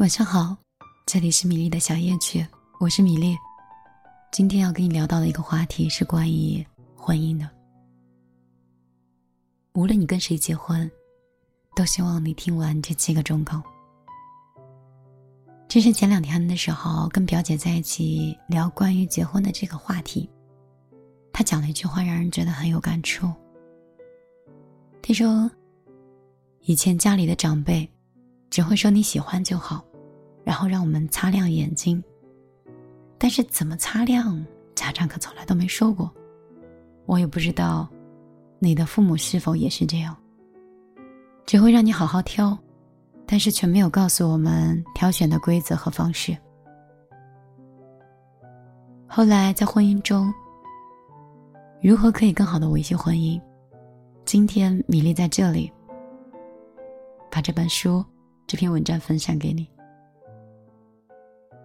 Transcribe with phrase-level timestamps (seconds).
[0.00, 0.56] 晚上好，
[1.04, 2.42] 这里是米粒的小夜曲，
[2.80, 3.36] 我是米粒。
[4.32, 7.46] 今天要跟你聊到的一个话题是关于婚姻的。
[9.74, 10.90] 无论你跟谁结婚，
[11.76, 13.62] 都希望你听完这七个忠告。
[15.68, 20.26] 这是前两天的时候跟表姐在一起聊关于结婚的这个话题，
[21.30, 23.30] 她讲了一句话，让人觉得很有感触。
[25.02, 25.50] 她说
[26.64, 27.86] ：“以前家里的长辈
[28.48, 29.84] 只会说你喜欢就好。”
[30.44, 32.02] 然后让我们擦亮眼睛，
[33.18, 34.44] 但是怎么擦亮，
[34.74, 36.10] 家长可从来都没说过。
[37.06, 37.88] 我也不知道，
[38.58, 40.16] 你的父母是否也是这样。
[41.46, 42.56] 只会让你好好挑，
[43.26, 46.36] 但是却没有告诉我们挑选的规则和方式。
[49.06, 50.32] 后来在婚姻中，
[51.82, 53.40] 如何可以更好的维系婚姻？
[54.24, 55.72] 今天米粒在这里，
[57.28, 58.04] 把这本书、
[58.46, 59.68] 这篇文章分享给你。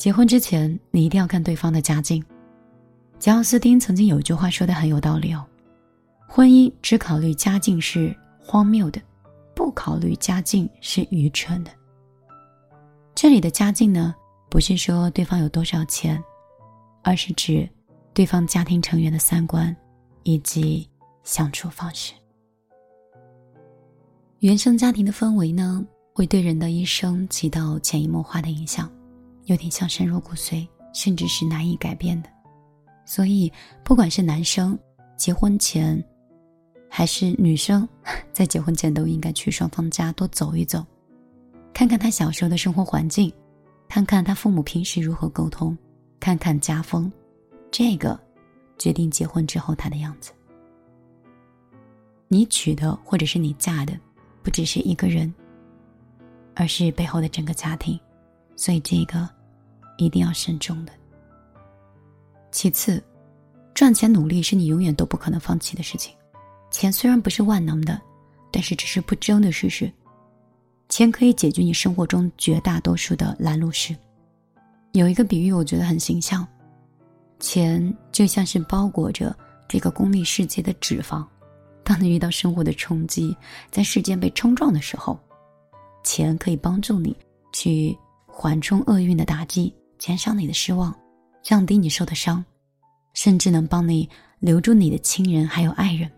[0.00, 2.24] 结婚之前，你一定要看对方的家境。
[3.18, 5.44] 贾奥斯汀曾经有一句话说的很有道理哦：
[6.26, 8.98] 婚姻只考虑家境是荒谬的，
[9.54, 11.70] 不考虑家境是愚蠢的。
[13.14, 14.14] 这里的家境呢，
[14.48, 16.18] 不是说对方有多少钱，
[17.02, 17.68] 而是指
[18.14, 19.76] 对方家庭成员的三观
[20.22, 20.88] 以及
[21.24, 22.14] 相处方式。
[24.38, 25.84] 原生家庭的氛围呢，
[26.14, 28.90] 会对人的一生起到潜移默化的影响。
[29.44, 32.28] 有点像深入骨髓，甚至是难以改变的。
[33.04, 34.78] 所以，不管是男生
[35.16, 36.02] 结婚前，
[36.88, 37.88] 还是女生
[38.32, 40.84] 在结婚前，都应该去双方家多走一走，
[41.72, 43.32] 看看他小时候的生活环境，
[43.88, 45.76] 看看他父母平时如何沟通，
[46.20, 47.10] 看看家风，
[47.70, 48.18] 这个
[48.78, 50.32] 决定结婚之后他的样子。
[52.28, 53.98] 你娶的或者是你嫁的，
[54.42, 55.34] 不只是一个人，
[56.54, 57.98] 而是背后的整个家庭。
[58.60, 59.26] 所以，这个。
[59.96, 60.92] 一定要慎重的。
[62.50, 63.04] 其次，
[63.74, 66.16] 赚钱努力是你永远都不可能放弃的事情。
[66.70, 68.00] 钱虽然不是万能的，
[68.50, 69.92] 但是这是不争的事实。
[70.88, 73.94] 钱可以解决你生活中绝大多数的拦路事。
[74.92, 76.48] 有一个比喻，我觉得很形象：
[77.38, 79.36] 钱就像是包裹着
[79.68, 81.22] 这个功利世界的脂肪。
[81.84, 83.36] 当你遇到生活的冲击，
[83.70, 85.20] 在事件被冲撞的时候，
[86.02, 87.14] 钱可以帮助你
[87.52, 87.94] 去
[88.40, 89.70] 缓冲厄运的打击。
[89.98, 90.98] 减少你的失望，
[91.42, 92.42] 降低你受的伤，
[93.12, 94.08] 甚至能帮你
[94.38, 96.10] 留住你的亲人还有爱人。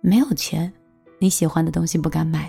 [0.00, 0.72] 没有钱，
[1.18, 2.48] 你喜欢的东西不敢买；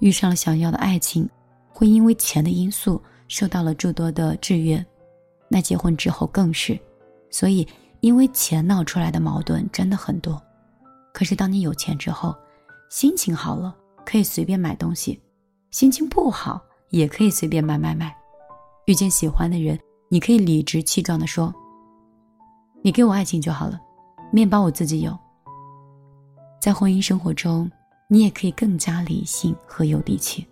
[0.00, 1.28] 遇上了想要的爱情，
[1.68, 2.98] 会因为钱的因素
[3.28, 4.82] 受到了诸多的制约。
[5.46, 6.80] 那结婚之后更是，
[7.28, 7.68] 所以
[8.00, 10.42] 因为钱闹出来的矛盾真的很多。
[11.12, 12.34] 可是当你有钱之后，
[12.88, 15.20] 心情好了可以随便买东西，
[15.72, 18.14] 心情不好也可以随便买买买。
[18.86, 19.78] 遇见喜欢的人，
[20.08, 21.52] 你可以理直气壮地说
[22.82, 23.80] ：“你给我爱情就好了，
[24.30, 25.16] 面包我自己有。”
[26.60, 27.70] 在婚姻生活中，
[28.08, 30.46] 你也可以更加理性和有底气。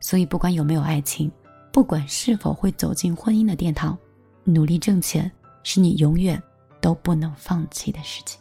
[0.00, 1.30] 所以，不管有没有爱情，
[1.72, 3.96] 不管是否会走进婚姻的殿堂，
[4.44, 5.30] 努力挣钱
[5.62, 6.42] 是你永远
[6.80, 8.40] 都不能放弃的事情。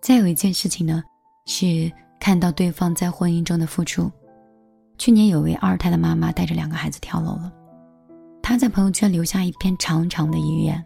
[0.00, 1.02] 再有一件事情呢，
[1.46, 4.10] 是看到对方在婚姻中的付出。
[5.00, 7.50] 去年有位二胎的妈妈带着两个孩子跳楼了，
[8.42, 10.84] 她在朋友圈留下一篇长长的遗言，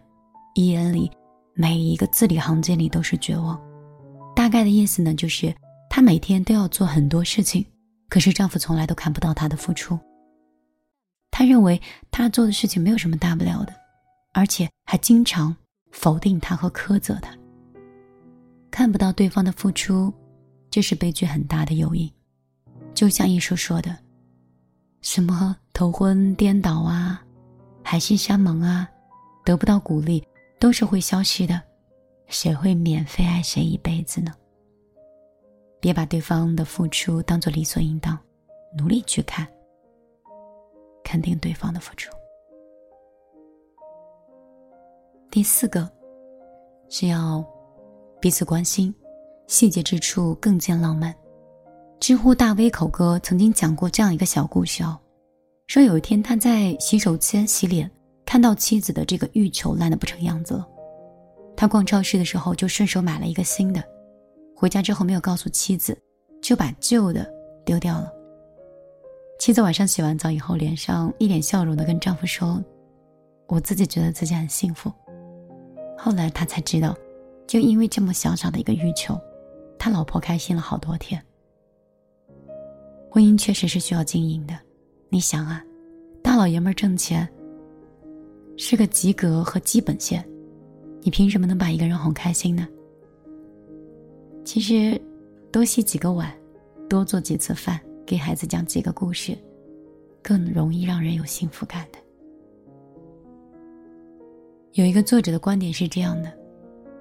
[0.53, 1.11] 遗言里
[1.53, 3.61] 每一个字里行间里都是绝望。
[4.33, 5.53] 大概的意思呢，就是
[5.89, 7.65] 她每天都要做很多事情，
[8.07, 9.99] 可是丈夫从来都看不到她的付出。
[11.29, 13.73] 她认为她做的事情没有什么大不了的，
[14.33, 15.53] 而且还经常
[15.91, 17.35] 否定她和苛责她。
[18.71, 20.13] 看不到对方的付出，
[20.71, 22.09] 这是悲剧很大的诱因。
[22.93, 24.04] 就像艺术说的。
[25.05, 27.23] 什么头昏颠倒啊，
[27.83, 28.89] 海誓山盟啊，
[29.45, 30.27] 得不到鼓励
[30.59, 31.61] 都是会消失的。
[32.25, 34.33] 谁会免费爱谁一辈子呢？
[35.79, 38.17] 别把对方的付出当做理所应当，
[38.75, 39.47] 努力去看，
[41.03, 42.11] 肯定对方的付出。
[45.29, 45.87] 第四个
[46.89, 47.45] 是要
[48.19, 48.93] 彼此关心，
[49.45, 51.15] 细节之处更见浪漫。
[51.99, 54.97] 知乎大 V 口哥曾经讲过这样一个小故事哦，
[55.67, 57.89] 说有一天他在洗手间洗脸，
[58.25, 60.67] 看到妻子的这个浴球烂得不成样子了，
[61.55, 63.81] 他逛超市的时候就顺手买了一个新的，
[64.55, 65.97] 回家之后没有告诉妻子，
[66.41, 67.27] 就把旧的
[67.65, 68.11] 丢掉了。
[69.39, 72.63] 妻子晚上洗完澡以后，脸上一脸笑容的跟丈夫说
[73.47, 74.91] ：“我自己觉得自己很幸福。”
[75.97, 76.95] 后来他才知道，
[77.47, 79.19] 就因为这么小小的一个浴球，
[79.79, 81.21] 他老婆开心了好多天。
[83.15, 84.59] 婚姻确实是需要经营的。
[85.07, 85.63] 你想啊，
[86.21, 87.25] 大老爷们儿挣钱
[88.57, 90.21] 是个及格和基本线，
[91.01, 92.67] 你凭什么能把一个人哄开心呢？
[94.43, 95.01] 其实，
[95.49, 96.29] 多洗几个碗，
[96.89, 99.33] 多做几次饭，给孩子讲几个故事，
[100.21, 101.99] 更容易让人有幸福感的。
[104.73, 106.37] 有一个作者的观点是这样的：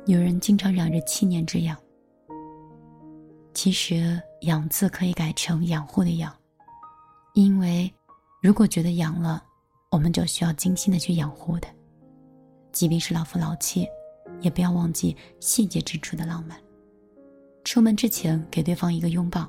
[0.07, 1.77] 有人经常嚷着七年之痒，
[3.53, 6.35] 其实“养”字可以改成养护的“养”，
[7.35, 7.93] 因为
[8.41, 9.43] 如果觉得养了，
[9.91, 11.69] 我们就需要精心的去养护的。
[12.73, 13.87] 即便是老夫老妻，
[14.41, 16.59] 也不要忘记细节之处的浪漫。
[17.65, 19.49] 出门之前给对方一个拥抱，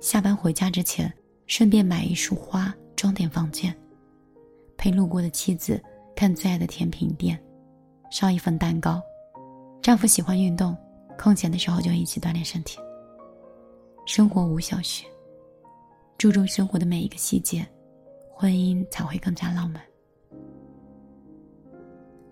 [0.00, 1.12] 下班回家之前
[1.46, 3.76] 顺便买一束花装点房间，
[4.76, 5.82] 陪路过的妻子
[6.14, 7.38] 看最爱的甜品店。
[8.10, 9.02] 烧一份蛋糕，
[9.82, 10.76] 丈夫喜欢运动，
[11.18, 12.78] 空闲的时候就一起锻炼身体。
[14.06, 15.04] 生活无小事，
[16.18, 17.66] 注重生活的每一个细节，
[18.34, 19.82] 婚姻才会更加浪漫。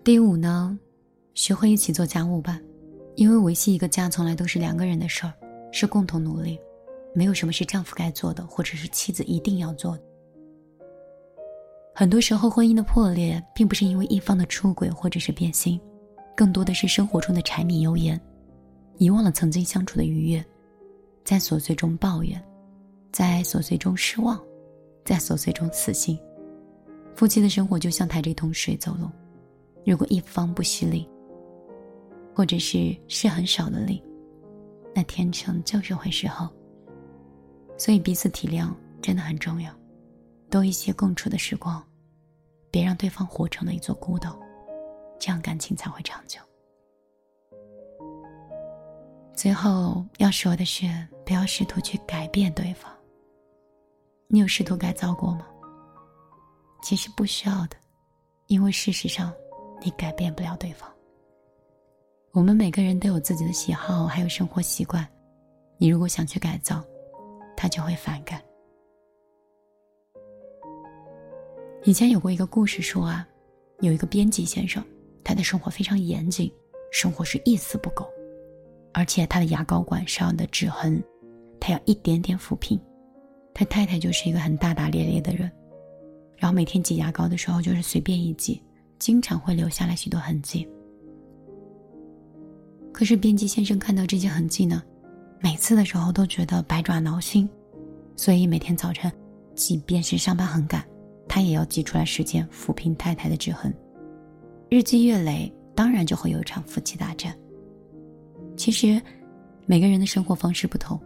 [0.03, 0.77] 第五呢，
[1.33, 2.61] 学会一起做家务吧，
[3.15, 5.33] 因为维系一个家从来都是两个人的事儿，
[5.71, 6.59] 是共同努力，
[7.15, 10.03] 没有什么是丈夫该做的，或者是妻子一定要做的。
[11.95, 15.81] 很多时候，婚姻的破裂并不是因为一方的出轨或者是变心，
[16.35, 18.19] 更多的是生活中的柴米油盐，
[18.99, 20.45] 遗忘了曾经相处的愉悦，
[21.23, 22.43] 在琐碎中抱怨，
[23.11, 24.41] 在琐碎中失望，
[25.05, 26.19] 在琐碎中死心。
[27.15, 29.07] 夫妻的生活就像抬着一桶水走路，
[29.85, 31.07] 如果一方不蓄力，
[32.35, 34.03] 或者是是很少的力，
[34.93, 36.49] 那天秤就是会失衡。
[37.77, 39.73] 所以彼此体谅真的很重要。
[40.49, 41.83] 多一些共处的时光，
[42.69, 44.39] 别让对方活成了一座孤岛，
[45.19, 46.39] 这样感情才会长久。
[49.35, 50.85] 最后要说的是，
[51.25, 52.91] 不要试图去改变对方。
[54.27, 55.47] 你有试图改造过吗？
[56.81, 57.77] 其实不需要的，
[58.47, 59.33] 因为事实上
[59.81, 60.89] 你改变不了对方。
[62.31, 65.07] 我们每个人都有自己的喜好，还有生活习惯，
[65.77, 66.83] 你如果想去改造，
[67.55, 68.41] 他就会反感。
[71.83, 73.27] 以前有过一个故事说啊，
[73.81, 74.83] 有一个编辑先生，
[75.23, 76.51] 他的生活非常严谨，
[76.91, 78.09] 生活是一丝不苟，
[78.93, 81.01] 而且他的牙膏管上的指痕，
[81.63, 82.77] 他要一点点抚平。
[83.53, 85.49] 他太太就是一个很大大咧咧的人，
[86.35, 88.61] 然后每天挤牙膏的时候就是随便一挤，
[88.99, 90.67] 经常会留下来许多痕迹。
[92.91, 94.83] 可是编辑先生看到这些痕迹呢，
[95.39, 97.49] 每次的时候都觉得百爪挠心，
[98.17, 99.09] 所以每天早晨，
[99.55, 100.83] 即便是上班很赶。
[101.29, 103.73] 他也要挤出来时间抚平太太的指痕，
[104.69, 107.33] 日积月累，当然就会有一场夫妻大战。
[108.57, 109.01] 其实，
[109.65, 110.99] 每个人的生活方式不同，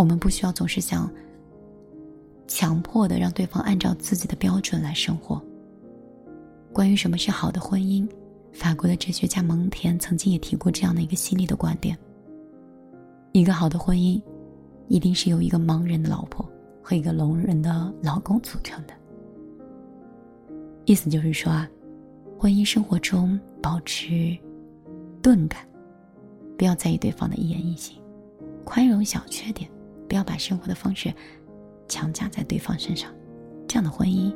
[0.00, 1.12] 我们不需要总是想
[2.48, 5.38] 强迫的让对方按照自己的标准来生活。
[6.72, 8.08] 关于什么是好的婚姻，
[8.50, 11.98] 法国的哲学家蒙田曾经也提过这样的一个犀利的观点：
[13.32, 14.18] 一个好的婚姻，
[14.88, 16.50] 一定是由一个盲人的老婆
[16.82, 18.94] 和一个聋人的老公组成的。
[20.86, 21.68] 意思就是说啊，
[22.38, 24.34] 婚姻生活中保持
[25.20, 25.60] 钝感，
[26.56, 28.00] 不要在意对方的一言一行，
[28.64, 29.70] 宽容小缺点，
[30.10, 31.14] 不要把生活的方式
[31.86, 33.14] 强加在对方身上，
[33.68, 34.34] 这样的婚姻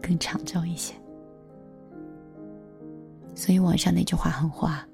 [0.00, 0.94] 更长久一些。
[3.34, 4.86] 所以网上那句话很花：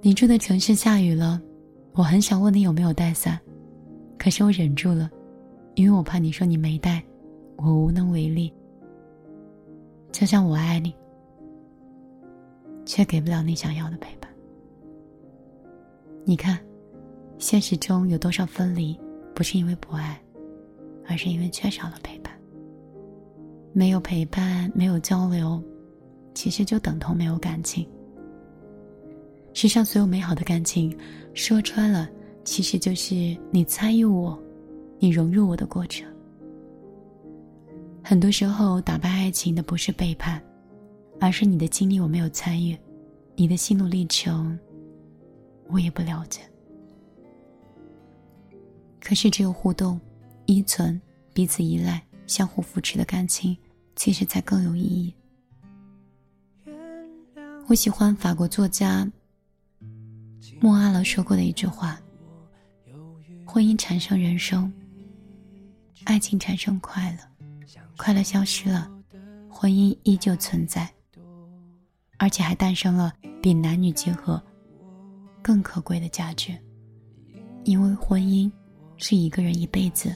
[0.00, 1.42] 你住的城市下雨了，
[1.92, 3.36] 我很想问你有没有带伞，
[4.16, 5.10] 可是我忍住了，
[5.74, 7.02] 因为我怕你说你没带，
[7.56, 8.54] 我无能为力。
[10.12, 10.94] 就像我爱你，
[12.86, 14.30] 却给不了你想要的陪伴。
[16.24, 16.56] 你看，
[17.40, 18.94] 现实中有多少分离，
[19.34, 20.20] 不是因为不爱，
[21.08, 22.30] 而是因为缺少了陪伴。
[23.72, 25.60] 没有陪伴，没有交流，
[26.34, 27.88] 其实就等同没有感情。
[29.54, 30.94] 世上所有美好的感情，
[31.32, 32.10] 说穿了，
[32.44, 34.38] 其实就是你参与我，
[34.98, 36.06] 你融入我的过程。
[38.04, 40.42] 很多时候，打败爱情的不是背叛，
[41.18, 42.76] 而是你的经历我没有参与，
[43.34, 44.58] 你的心路历程
[45.68, 46.42] 我也不了解。
[49.00, 50.00] 可是，只有互动、
[50.46, 51.00] 依存、
[51.32, 53.56] 彼此依赖、相互扶持的感情，
[53.96, 55.14] 其实才更有意义。
[57.66, 59.10] 我喜欢法国作家
[60.60, 62.00] 莫阿勒说过的一句话
[63.46, 64.72] ：“婚姻产生人生，
[66.04, 67.18] 爱情产生快乐。”
[67.96, 68.90] 快乐消失了，
[69.50, 70.90] 婚姻依旧存在，
[72.16, 74.42] 而且还诞生了比男女结合
[75.42, 76.56] 更可贵的价值。
[77.64, 78.50] 因为婚姻
[79.00, 80.14] 是一个人一辈子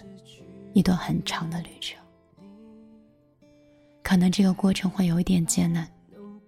[0.72, 1.98] 一段很长的旅程。
[4.02, 5.90] 可能这个过程会有一点艰难，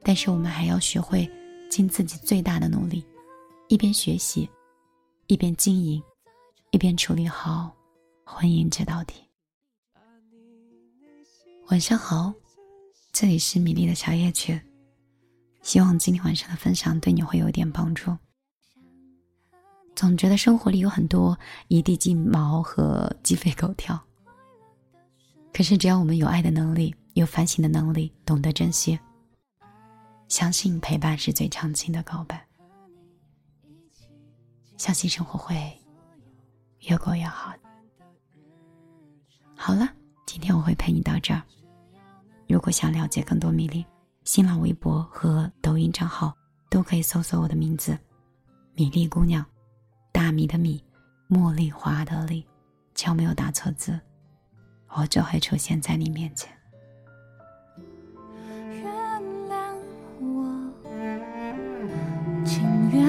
[0.03, 1.29] 但是我们还要学会
[1.71, 3.05] 尽自己最大的努力，
[3.69, 4.49] 一边学习，
[5.27, 6.03] 一边经营，
[6.71, 7.75] 一边处理好
[8.25, 9.23] 婚姻这道题。
[11.69, 12.33] 晚上好，
[13.11, 14.61] 这里是米粒的小夜曲，
[15.63, 18.17] 希望今天晚上的分享对你会有点帮助。
[19.97, 21.37] 总觉得生活里有很多
[21.67, 24.01] 一地鸡毛和鸡飞狗跳，
[25.53, 26.95] 可是只要我们有爱的能力。
[27.15, 29.01] 有反省的能力，懂得珍惜，
[30.29, 32.47] 相信陪伴是最长情的告白，
[34.77, 35.57] 相信生活会
[36.81, 37.55] 越过越好。
[39.57, 39.89] 好了，
[40.27, 41.43] 今天我会陪你到这儿。
[42.47, 43.83] 如果想了解更多米粒，
[44.25, 46.37] 新浪微博和抖音账号
[46.69, 47.99] 都可以搜索我的名字
[48.77, 49.43] “米粒姑娘”，
[50.17, 50.83] 大米的米，
[51.29, 52.47] 茉莉花的莉，
[52.95, 54.01] 巧没有打错字，
[54.89, 56.51] 我就会出现在你面前。
[58.71, 58.83] 原
[59.51, 59.77] 谅
[60.19, 60.73] 我，
[62.47, 63.05] 请原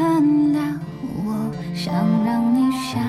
[0.52, 0.78] 谅
[1.24, 1.96] 我，想
[2.26, 3.02] 让你想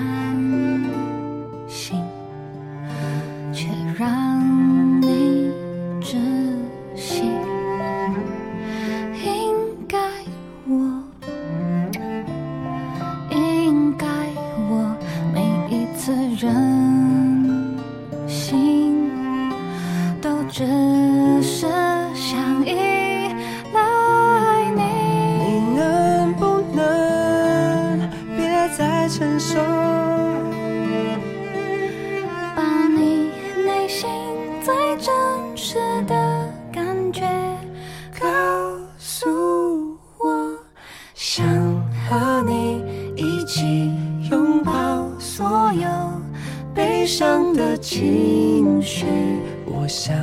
[49.71, 50.15] 我想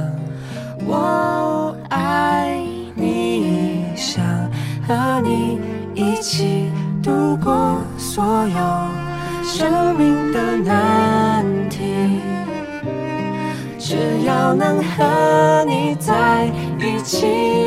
[0.85, 2.61] 我爱
[2.95, 4.25] 你，想
[4.87, 5.59] 和你
[5.95, 6.71] 一起
[7.03, 12.21] 度过所有生命的难题。
[13.79, 16.51] 只要能和你在
[16.81, 17.66] 一起。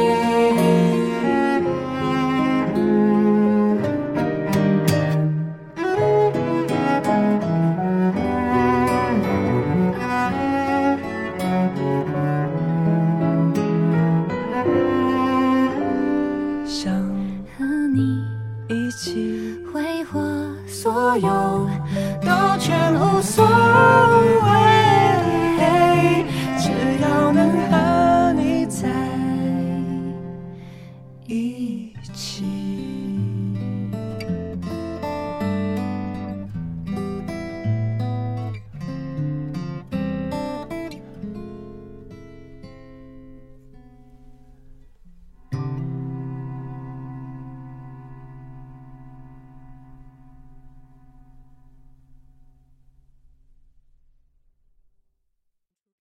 [31.50, 33.49] 一起。